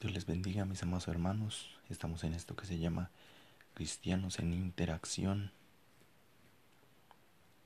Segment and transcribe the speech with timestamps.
[0.00, 1.76] Dios les bendiga, mis amados hermanos.
[1.88, 3.10] Estamos en esto que se llama
[3.74, 5.50] Cristianos en Interacción,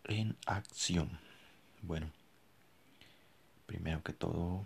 [0.05, 1.19] en Acción.
[1.83, 2.11] Bueno,
[3.67, 4.65] primero que todo,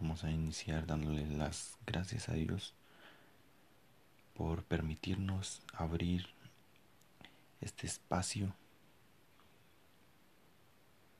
[0.00, 2.72] vamos a iniciar dándole las gracias a Dios
[4.32, 6.28] por permitirnos abrir
[7.60, 8.54] este espacio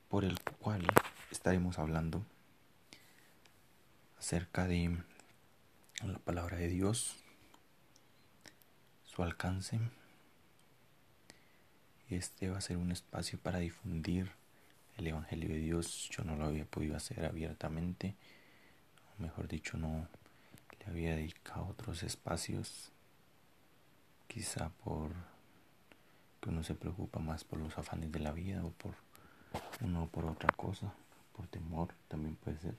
[0.09, 0.87] por el cual
[1.31, 2.25] estaremos hablando
[4.19, 5.03] acerca de
[6.09, 7.17] la palabra de Dios,
[9.05, 9.79] su alcance.
[12.09, 14.33] Este va a ser un espacio para difundir
[14.97, 16.09] el Evangelio de Dios.
[16.11, 18.15] Yo no lo había podido hacer abiertamente,
[19.19, 20.09] o mejor dicho, no
[20.79, 22.91] le había dedicado otros espacios,
[24.27, 25.13] quizá por
[26.41, 28.95] que uno se preocupa más por los afanes de la vida o por
[29.83, 30.95] uno por otra cosa,
[31.37, 32.75] por temor también puede ser.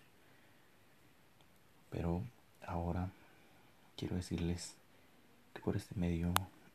[1.91, 2.23] Pero
[2.65, 3.09] ahora
[3.95, 4.75] quiero decirles
[5.53, 6.33] que por este medio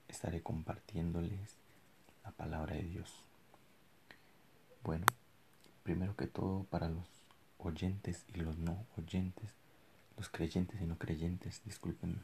[0.08, 1.56] estaré compartiéndoles
[2.24, 3.12] la palabra de Dios.
[4.82, 5.06] Bueno,
[5.82, 7.04] primero que todo para los
[7.58, 9.50] oyentes y los no oyentes,
[10.16, 12.20] los creyentes y no creyentes, disculpen,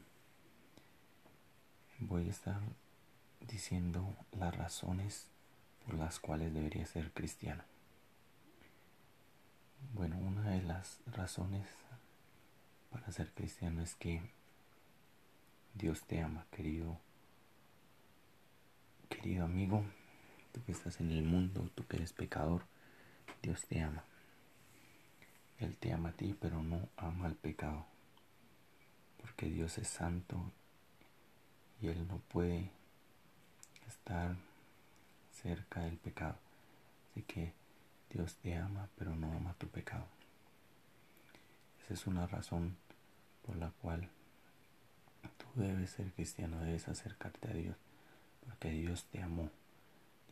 [1.99, 2.59] voy a estar
[3.47, 5.27] diciendo las razones
[5.85, 7.63] por las cuales debería ser cristiano.
[9.93, 11.67] Bueno, una de las razones
[12.93, 14.21] para ser cristiano es que
[15.73, 16.99] Dios te ama, querido,
[19.09, 19.83] querido amigo,
[20.51, 22.61] tú que estás en el mundo, tú que eres pecador,
[23.41, 24.03] Dios te ama.
[25.57, 27.83] Él te ama a ti, pero no ama al pecado,
[29.19, 30.51] porque Dios es santo
[31.81, 32.69] y Él no puede
[33.87, 34.35] estar
[35.31, 36.37] cerca del pecado.
[37.09, 37.53] Así que
[38.11, 40.05] Dios te ama, pero no ama tu pecado.
[41.83, 42.77] Esa es una razón
[43.45, 44.09] por la cual
[45.37, 47.75] tú debes ser cristiano, debes acercarte a Dios,
[48.45, 49.49] porque Dios te amó.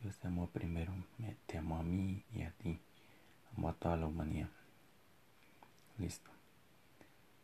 [0.02, 2.80] Dios te amó primero, me, te amó a mí y a ti,
[3.56, 4.48] amó a toda la humanidad.
[5.98, 6.30] Listo.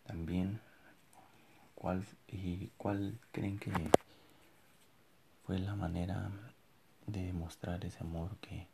[0.07, 0.61] También,
[1.75, 3.71] ¿cuál, y cuál creen que
[5.45, 6.31] fue la manera
[7.07, 8.67] de demostrar ese amor que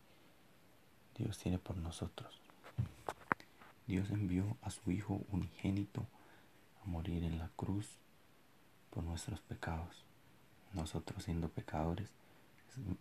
[1.17, 2.41] Dios tiene por nosotros?
[3.87, 6.06] Dios envió a su Hijo unigénito
[6.83, 7.99] a morir en la cruz
[8.91, 10.05] por nuestros pecados.
[10.72, 12.11] Nosotros siendo pecadores,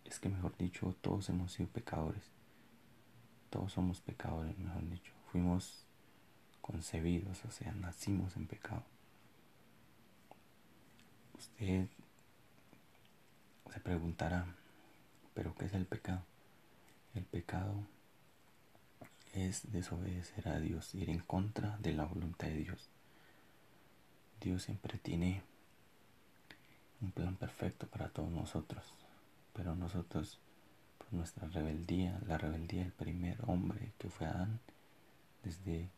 [0.03, 2.23] es, que mejor dicho, todos hemos sido pecadores.
[3.49, 5.13] Todos somos pecadores, mejor dicho.
[5.31, 5.85] Fuimos
[6.61, 8.83] concebidos, o sea, nacimos en pecado.
[11.37, 11.87] Usted
[13.71, 14.45] se preguntará,
[15.33, 16.23] ¿pero qué es el pecado?
[17.15, 17.75] El pecado
[19.33, 22.89] es desobedecer a Dios, ir en contra de la voluntad de Dios.
[24.39, 25.41] Dios siempre tiene
[27.01, 28.93] un plan perfecto para todos nosotros,
[29.53, 30.39] pero nosotros,
[30.97, 34.59] por nuestra rebeldía, la rebeldía del primer hombre que fue Adán,
[35.43, 35.89] desde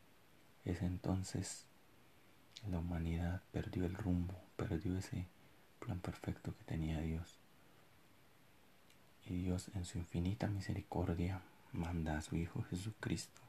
[0.63, 1.65] ese entonces
[2.69, 5.27] la humanidad perdió el rumbo, perdió ese
[5.79, 7.37] plan perfecto que tenía Dios.
[9.25, 11.41] Y Dios en su infinita misericordia
[11.75, 13.41] manda a su Hijo Jesucristo,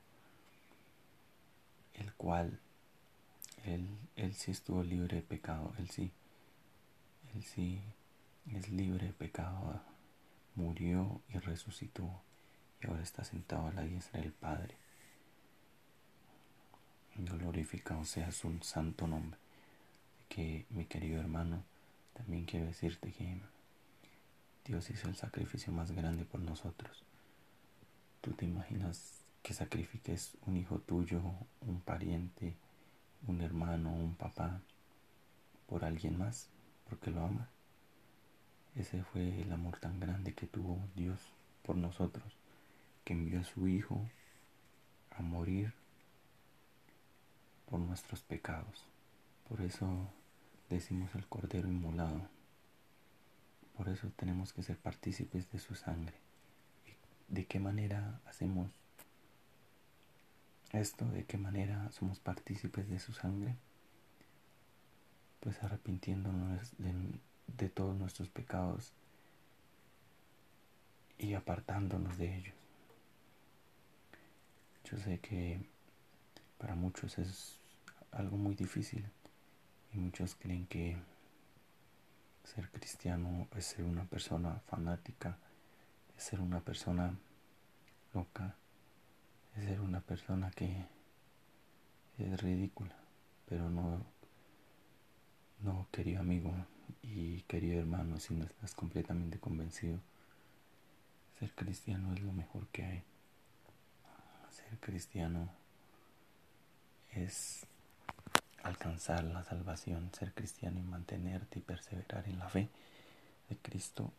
[1.95, 2.59] el cual,
[3.65, 6.11] él, él sí estuvo libre de pecado, él sí,
[7.35, 7.81] él sí
[8.55, 9.81] es libre de pecado,
[10.55, 12.09] murió y resucitó
[12.81, 14.75] y ahora está sentado a la diestra del Padre.
[17.17, 19.39] Glorificado sea su santo nombre.
[20.29, 21.63] Que mi querido hermano,
[22.13, 23.41] también quiero decirte que
[24.67, 27.05] Dios hizo el sacrificio más grande por nosotros.
[28.27, 31.23] ¿Tú te imaginas que sacrifiques un hijo tuyo,
[31.61, 32.57] un pariente,
[33.29, 34.61] un hermano, un papá
[35.69, 36.49] por alguien más,
[36.91, 37.49] porque lo ama?
[38.75, 41.21] Ese fue el amor tan grande que tuvo Dios
[41.63, 42.37] por nosotros,
[43.05, 44.05] que envió a su Hijo
[45.13, 45.73] a morir
[47.71, 48.89] por nuestros pecados.
[49.49, 50.11] Por eso
[50.69, 52.29] decimos el Cordero inmolado.
[53.77, 56.26] Por eso tenemos que ser partícipes de su sangre.
[57.29, 58.71] ¿De qué manera hacemos
[60.73, 61.05] esto?
[61.07, 63.57] ¿De qué manera somos partícipes de su sangre?
[65.41, 68.93] Pues arrepintiéndonos de, todos nuestros pecados
[71.19, 72.55] y apartándonos de ellos.
[74.85, 75.61] Yo sé que
[76.59, 77.59] para muchos es
[78.13, 79.05] algo muy difícil
[79.93, 80.97] y muchos creen que
[82.45, 85.37] ser cristiano es ser una persona fanática
[86.17, 87.15] es ser una persona
[88.15, 88.55] loca,
[89.57, 90.87] es ser una persona que
[92.19, 92.97] es ridícula,
[93.49, 94.05] pero no,
[95.61, 96.53] No, querido amigo
[97.03, 99.99] y querido hermano, si no estás completamente convencido,
[101.39, 103.03] ser cristiano es lo mejor que hay.
[104.51, 105.49] Ser cristiano
[107.13, 107.67] es
[108.63, 112.69] alcanzar la salvación, ser cristiano y mantenerte y perseverar en la fe
[113.49, 114.13] de Cristo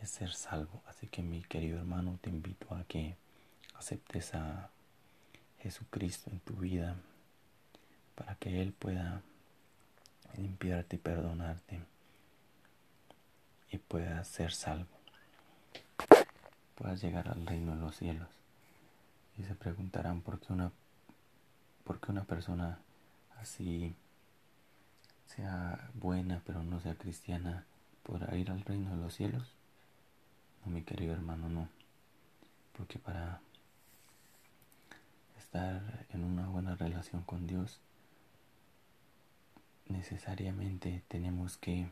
[0.00, 0.82] es ser salvo.
[0.86, 3.16] Así que mi querido hermano, te invito a que
[3.74, 4.70] aceptes a
[5.60, 6.96] Jesucristo en tu vida
[8.14, 9.22] para que Él pueda
[10.36, 11.80] limpiarte y perdonarte
[13.70, 14.88] y puedas ser salvo.
[16.74, 18.28] Puedas llegar al reino de los cielos.
[19.38, 20.72] Y se preguntarán por qué una,
[21.84, 22.78] por qué una persona
[23.38, 23.94] así
[25.26, 27.64] sea buena pero no sea cristiana
[28.02, 29.59] podrá ir al reino de los cielos.
[30.64, 31.68] No, mi querido hermano, no.
[32.76, 33.40] Porque para
[35.38, 37.80] estar en una buena relación con Dios,
[39.88, 41.88] necesariamente tenemos que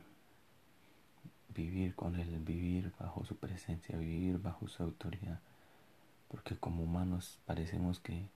[1.54, 5.40] vivir con Él, vivir bajo su presencia, vivir bajo su autoridad.
[6.28, 8.28] Porque como humanos parecemos que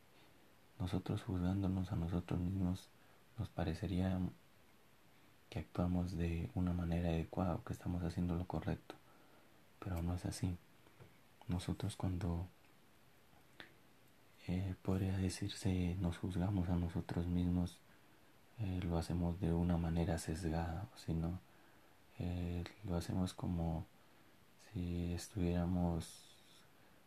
[0.79, 2.88] nosotros juzgándonos a nosotros mismos
[3.38, 4.19] nos parecería
[5.50, 8.94] que actuamos de una manera adecuada o que estamos haciendo lo correcto.
[9.82, 10.56] Pero no es así.
[11.49, 12.46] Nosotros cuando
[14.46, 17.79] eh, podría decirse nos juzgamos a nosotros mismos,
[18.58, 21.40] eh, lo hacemos de una manera sesgada, sino
[22.19, 23.87] eh, lo hacemos como
[24.73, 26.06] si estuviéramos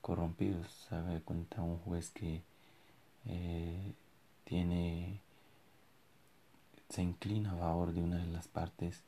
[0.01, 0.67] corrompidos.
[0.89, 2.41] Sabe cuenta un juez que
[4.43, 5.19] tiene
[6.89, 9.03] se inclina a favor de una de las partes,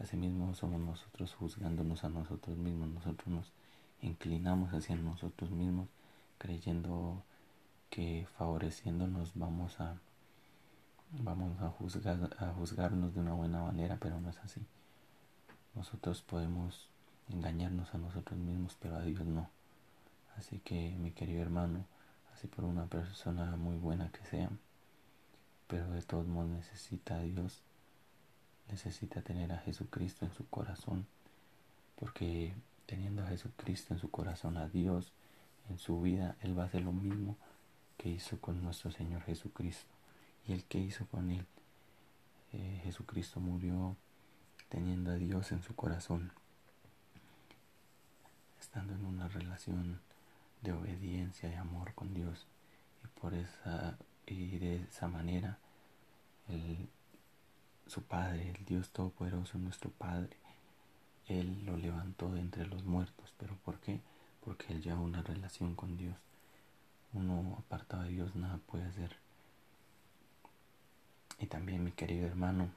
[0.00, 3.52] asimismo somos nosotros juzgándonos a nosotros mismos, nosotros nos
[4.02, 5.88] inclinamos hacia nosotros mismos,
[6.38, 7.22] creyendo
[7.90, 9.96] que favoreciéndonos vamos a
[11.12, 14.60] vamos a juzgar a juzgarnos de una buena manera, pero no es así.
[15.74, 16.88] Nosotros podemos
[17.28, 19.48] engañarnos a nosotros mismos, pero a Dios no.
[20.36, 21.84] Así que mi querido hermano,
[22.34, 24.50] así por una persona muy buena que sea,
[25.66, 27.62] pero de todos modos necesita a Dios,
[28.70, 31.06] necesita tener a Jesucristo en su corazón,
[31.96, 32.54] porque
[32.86, 35.12] teniendo a Jesucristo en su corazón, a Dios
[35.68, 37.36] en su vida, Él va a hacer lo mismo
[37.96, 39.90] que hizo con nuestro Señor Jesucristo.
[40.46, 41.46] Y el que hizo con Él,
[42.52, 43.96] eh, Jesucristo murió
[44.68, 46.32] teniendo a Dios en su corazón,
[48.60, 50.00] estando en una relación
[50.62, 52.46] de obediencia y amor con Dios.
[53.04, 53.96] Y por esa
[54.26, 55.58] y de esa manera
[56.48, 56.88] el,
[57.90, 60.36] su Padre, el Dios Todopoderoso, nuestro Padre,
[61.26, 63.32] Él lo levantó de entre los muertos.
[63.38, 64.00] ¿Pero por qué?
[64.44, 66.16] Porque Él lleva una relación con Dios
[67.12, 69.16] uno apartado de Dios nada puede hacer.
[71.38, 72.70] Y también mi querido hermano,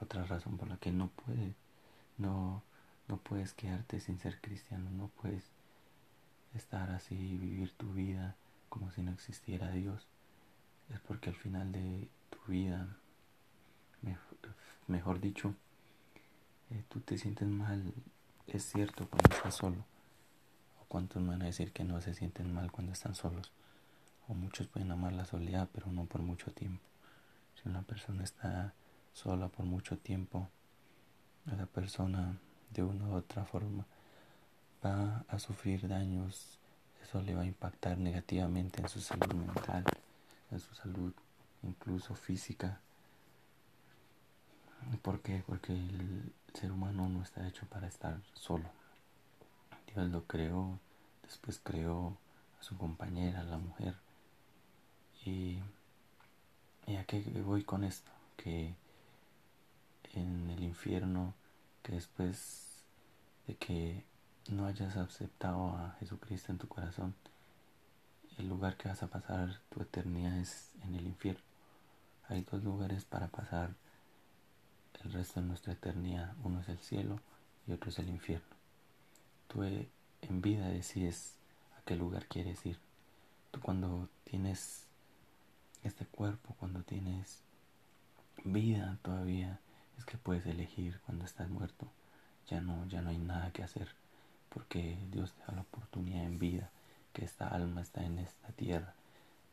[0.00, 1.54] otra razón por la que no puedes,
[2.18, 2.62] no,
[3.08, 5.44] no puedes quedarte sin ser cristiano, no puedes
[6.54, 8.34] estar así y vivir tu vida
[8.68, 10.06] como si no existiera Dios,
[10.92, 12.96] es porque al final de tu vida,
[14.86, 15.54] mejor, dicho,
[16.70, 17.92] eh, tú te sientes mal,
[18.46, 19.84] es cierto, cuando estás solo
[20.88, 23.50] ¿Cuántos van a decir que no se sienten mal cuando están solos?
[24.28, 26.82] O muchos pueden amar la soledad, pero no por mucho tiempo.
[27.54, 28.72] Si una persona está
[29.12, 30.48] sola por mucho tiempo,
[31.52, 32.38] esa persona
[32.70, 33.84] de una u otra forma
[34.84, 36.58] va a sufrir daños.
[37.02, 39.84] Eso le va a impactar negativamente en su salud mental,
[40.50, 41.12] en su salud
[41.62, 42.80] incluso física.
[45.02, 45.42] ¿Por qué?
[45.46, 48.70] Porque el ser humano no está hecho para estar solo.
[49.92, 50.78] Dios lo creó,
[51.22, 52.16] después creó
[52.60, 53.94] a su compañera, la mujer.
[55.24, 55.58] Y,
[56.86, 58.74] y a qué voy con esto, que
[60.14, 61.34] en el infierno,
[61.82, 62.84] que después
[63.46, 64.04] de que
[64.48, 67.14] no hayas aceptado a Jesucristo en tu corazón,
[68.38, 71.42] el lugar que vas a pasar tu eternidad es en el infierno.
[72.28, 73.74] Hay dos lugares para pasar
[75.06, 76.34] el resto de nuestra eternidad.
[76.42, 77.20] Uno es el cielo
[77.66, 78.46] y otro es el infierno.
[79.48, 81.36] Tú en vida decides
[81.78, 82.78] a qué lugar quieres ir.
[83.52, 84.84] Tú cuando tienes
[85.84, 87.40] este cuerpo, cuando tienes
[88.44, 89.60] vida todavía,
[89.96, 91.86] es que puedes elegir cuando estás muerto.
[92.48, 93.88] Ya no, ya no hay nada que hacer,
[94.50, 96.70] porque Dios te da la oportunidad en vida,
[97.12, 98.94] que esta alma está en esta tierra,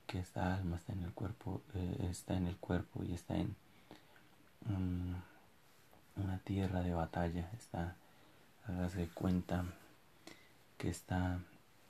[0.05, 3.55] que esta alma está en el cuerpo, eh, está en el cuerpo y está en
[6.15, 7.95] una tierra de batalla, está,
[8.65, 9.65] hágase cuenta
[10.77, 11.39] que está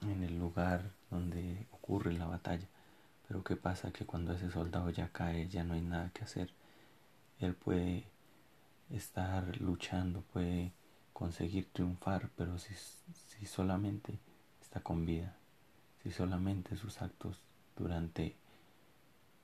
[0.01, 2.67] en el lugar donde ocurre la batalla.
[3.27, 3.91] Pero ¿qué pasa?
[3.91, 6.49] Que cuando ese soldado ya cae, ya no hay nada que hacer.
[7.39, 8.05] Él puede
[8.89, 10.71] estar luchando, puede
[11.13, 14.19] conseguir triunfar, pero si, si solamente
[14.61, 15.33] está con vida,
[16.01, 17.39] si solamente sus actos
[17.77, 18.35] durante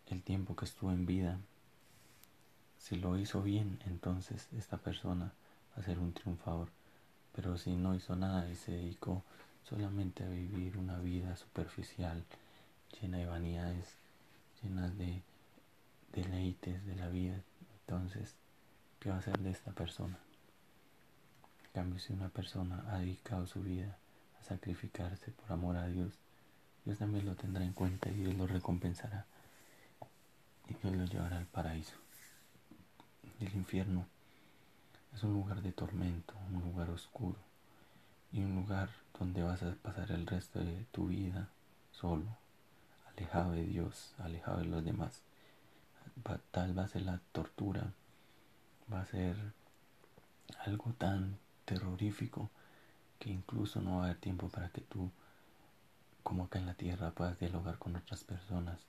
[0.07, 1.39] el tiempo que estuvo en vida,
[2.79, 5.25] si lo hizo bien, entonces esta persona
[5.75, 6.69] va a ser un triunfador.
[7.35, 9.23] Pero si no hizo nada y se dedicó
[9.63, 12.23] solamente a vivir una vida superficial,
[12.99, 13.95] llena de vanidades,
[14.63, 15.21] llenas de
[16.13, 17.35] deleites de la vida,
[17.81, 18.33] entonces,
[18.99, 20.17] ¿qué va a hacer de esta persona?
[21.65, 23.97] En cambio, si una persona ha dedicado su vida
[24.39, 26.13] a sacrificarse por amor a Dios,
[26.85, 29.25] Dios también lo tendrá en cuenta y Dios lo recompensará
[30.67, 32.08] y Dios lo llevará al paraíso.
[33.39, 34.05] El infierno
[35.13, 37.37] es un lugar de tormento, un lugar oscuro
[38.31, 41.49] y un lugar donde vas a pasar el resto de tu vida
[41.91, 42.25] solo,
[43.11, 45.21] alejado de Dios, alejado de los demás.
[46.51, 47.93] Tal va a ser la tortura,
[48.91, 49.35] va a ser
[50.65, 52.49] algo tan terrorífico
[53.19, 55.11] que incluso no va a haber tiempo para que tú,
[56.23, 58.79] como acá en la tierra, puedas dialogar con otras personas,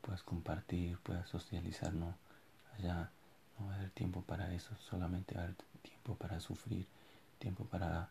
[0.00, 2.14] puedas compartir, puedas socializar, no,
[2.76, 3.10] allá
[3.58, 6.86] no va a haber tiempo para eso, solamente va a haber tiempo para sufrir,
[7.38, 8.08] tiempo para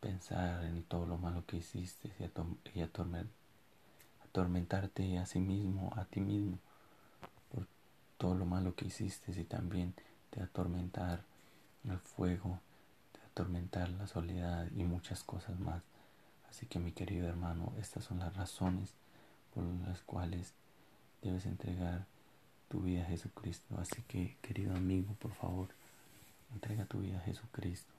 [0.00, 2.12] pensar en todo lo malo que hiciste
[2.74, 2.80] y,
[4.24, 6.58] atormentarte a sí mismo, a ti mismo,
[7.52, 7.66] por
[8.18, 9.94] todo lo malo que hiciste y también
[10.30, 11.22] te atormentar
[11.84, 12.60] el fuego,
[13.12, 15.82] te atormentar la soledad y muchas cosas más.
[16.50, 18.94] Así que mi querido hermano, estas son las razones
[19.54, 20.52] por las cuales
[21.22, 22.06] debes entregar
[22.68, 23.78] tu vida a Jesucristo.
[23.78, 25.68] Así que, querido amigo, por favor,
[26.52, 27.92] entrega tu vida a Jesucristo.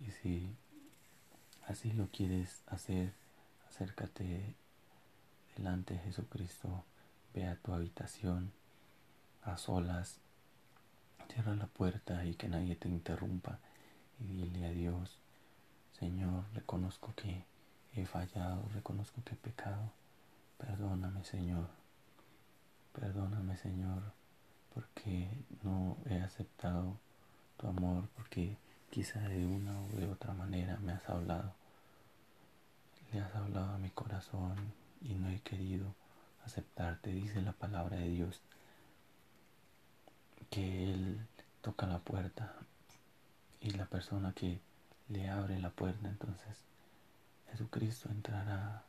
[0.00, 0.50] Y si
[1.66, 3.12] así lo quieres hacer,
[3.68, 4.54] acércate
[5.56, 6.84] delante de Jesucristo,
[7.32, 8.52] ve a tu habitación
[9.42, 10.18] a solas,
[11.32, 13.58] cierra la puerta y que nadie te interrumpa
[14.20, 15.18] y dile a Dios,
[15.98, 17.44] Señor, reconozco que
[17.94, 19.92] he fallado, reconozco que he pecado,
[20.58, 21.83] perdóname Señor
[22.98, 24.02] Perdóname, Señor,
[24.72, 25.28] porque
[25.62, 26.96] no he aceptado
[27.56, 28.56] tu amor, porque
[28.90, 31.52] quizá de una u de otra manera me has hablado.
[33.12, 34.56] Le has hablado a mi corazón
[35.02, 35.94] y no he querido
[36.46, 38.40] aceptarte, dice la palabra de Dios,
[40.50, 41.26] que Él
[41.62, 42.54] toca la puerta
[43.60, 44.60] y la persona que
[45.08, 46.62] le abre la puerta, entonces
[47.50, 48.84] Jesucristo entrará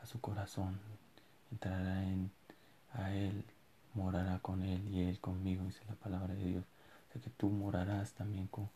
[0.00, 0.78] a su corazón,
[1.50, 2.30] entrará en
[2.94, 3.44] a Él,
[3.94, 6.64] morará con Él y Él conmigo, dice la palabra de Dios.
[7.08, 8.68] O sea que tú morarás también con,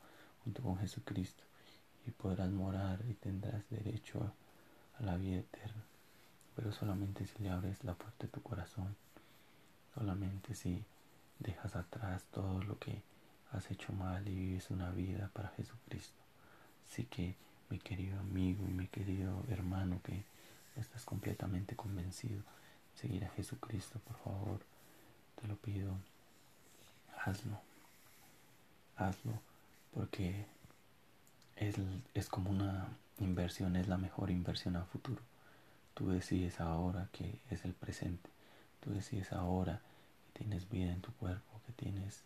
[0.45, 1.42] junto con Jesucristo
[2.07, 5.83] y podrás morar y tendrás derecho a, a la vida eterna.
[6.57, 8.95] Pero solamente si le abres la puerta de tu corazón,
[9.95, 10.85] solamente si
[11.38, 13.02] dejas atrás todo lo que
[13.52, 16.21] has hecho mal y vives una vida para Jesucristo.
[16.90, 17.37] Así que
[17.69, 20.25] mi querido amigo y mi querido hermano que
[20.76, 22.42] estás completamente convencido
[22.94, 24.61] seguir a Jesucristo, por favor,
[25.40, 25.96] te lo pido,
[27.25, 27.58] hazlo,
[28.96, 29.32] hazlo,
[29.94, 30.46] porque
[31.56, 31.76] es,
[32.14, 35.22] es como una inversión, es la mejor inversión a futuro.
[35.94, 38.30] Tú decides ahora que es el presente,
[38.80, 39.80] tú decides ahora
[40.32, 42.22] que tienes vida en tu cuerpo, que tienes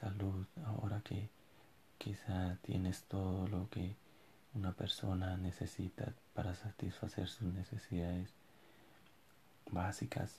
[0.00, 1.28] salud, ahora que
[1.98, 3.94] quizá tienes todo lo que
[4.54, 8.30] una persona necesita para satisfacer sus necesidades
[9.70, 10.38] básicas.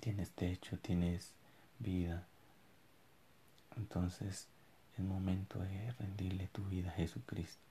[0.00, 1.32] Tienes techo, tienes
[1.78, 2.26] vida.
[3.76, 4.48] Entonces
[4.96, 7.62] es momento de rendirle tu vida a Jesucristo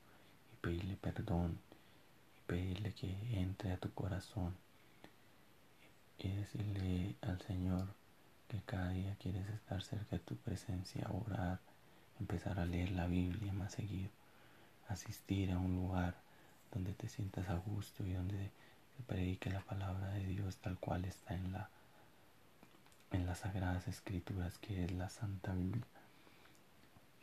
[0.53, 1.57] y pedirle perdón
[2.37, 4.55] y pedirle que entre a tu corazón
[6.19, 7.87] y decirle al Señor
[8.47, 11.59] que cada día quieres estar cerca de tu presencia, orar,
[12.19, 14.09] empezar a leer la Biblia más seguido,
[14.87, 16.15] asistir a un lugar
[16.71, 18.51] donde te sientas a gusto y donde
[18.95, 21.69] que predique la palabra de Dios tal cual está en la
[23.11, 25.85] en las sagradas escrituras que es la Santa Biblia.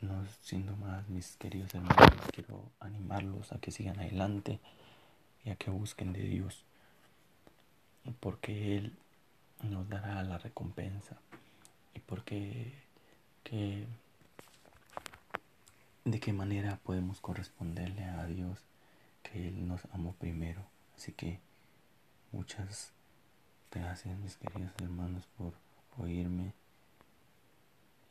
[0.01, 4.59] No siendo más, mis queridos hermanos, quiero animarlos a que sigan adelante
[5.45, 6.65] y a que busquen de Dios,
[8.19, 8.97] porque Él
[9.61, 11.17] nos dará la recompensa
[11.93, 12.73] y porque
[13.43, 13.87] que,
[16.03, 18.59] de qué manera podemos corresponderle a Dios
[19.21, 20.65] que Él nos amó primero.
[20.97, 21.39] Así que
[22.33, 22.91] Muchas
[23.71, 25.53] gracias mis queridos hermanos por
[25.99, 26.51] oírme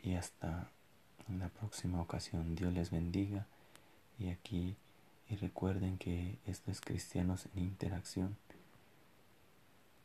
[0.05, 0.71] y hasta
[1.29, 2.55] la próxima ocasión.
[2.55, 3.47] Dios les bendiga
[4.21, 4.77] y aquí
[5.29, 8.37] y recuerden que esto es Cristianos en Interacción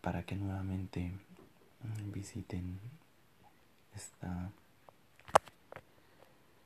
[0.02, 1.12] para que nuevamente
[2.12, 2.80] visiten
[3.96, 4.52] esta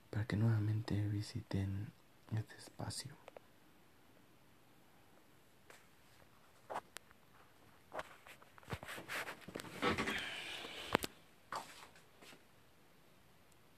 [0.10, 1.92] para que nuevamente visiten
[2.32, 3.14] este espacio.